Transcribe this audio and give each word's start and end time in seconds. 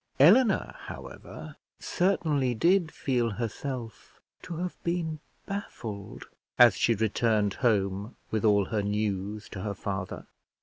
Eleanor, 0.19 0.73
however, 0.87 1.57
certainly 1.79 2.55
did 2.55 2.91
feel 2.91 3.29
herself 3.33 4.19
to 4.41 4.55
have 4.57 4.75
been 4.83 5.19
baffled 5.45 6.25
as 6.57 6.75
she 6.75 6.95
returned 6.95 7.53
home 7.53 8.15
with 8.31 8.43
all 8.43 8.65
her 8.65 8.81
news 8.81 9.47
to 9.49 9.61
her 9.61 9.75
father. 9.75 10.25